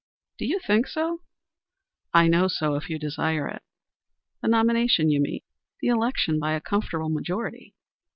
[0.39, 1.21] "Do you think so?"
[2.11, 3.61] "I know so, if you desire it."
[4.41, 5.41] "The nomination, you mean?"
[5.79, 7.75] "The election by a comfortable majority."